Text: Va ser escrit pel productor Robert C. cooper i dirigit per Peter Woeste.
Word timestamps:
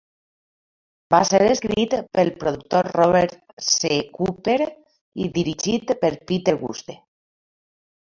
Va 1.13 1.17
ser 1.31 1.41
escrit 1.49 1.91
pel 2.17 2.31
productor 2.43 2.89
Robert 2.95 3.35
C. 3.65 3.91
cooper 4.15 4.55
i 5.27 5.29
dirigit 5.37 5.95
per 6.05 6.11
Peter 6.33 6.55
Woeste. 6.63 6.97